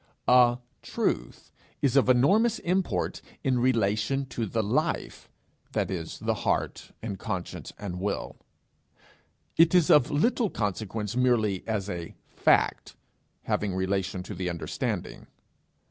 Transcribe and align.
A 0.27 0.57
truth 0.81 1.51
is 1.79 1.95
of 1.95 2.09
enormous 2.09 2.57
import 2.57 3.21
in 3.43 3.59
relation 3.59 4.25
to 4.29 4.47
the 4.47 4.63
life 4.63 5.29
that 5.73 5.91
is 5.91 6.17
the 6.17 6.33
heart, 6.33 6.91
and 7.03 7.19
conscience, 7.19 7.71
and 7.77 7.99
will; 7.99 8.37
it 9.57 9.75
is 9.75 9.91
of 9.91 10.09
little 10.09 10.49
consequence 10.49 11.15
merely 11.15 11.63
as 11.67 11.87
a 11.87 12.15
fact 12.29 12.95
having 13.43 13.75
relation 13.75 14.23
to 14.23 14.33
the 14.33 14.49
understanding. 14.49 15.27